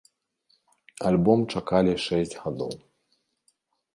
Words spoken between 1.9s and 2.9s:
шэсць гадоў.